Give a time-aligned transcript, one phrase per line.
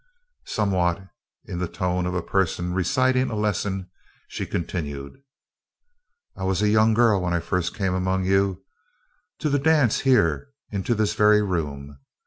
[0.47, 0.99] Somewhat
[1.45, 3.91] in the tone of a person reciting a lesson
[4.27, 5.21] she continued:
[6.35, 8.65] "I was a young girl when I first came among you
[9.41, 11.99] to the dance here, into this very room.